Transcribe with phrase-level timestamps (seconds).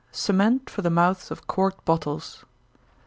[0.11, 2.43] _Cement for the Mouths of Corked Bottles.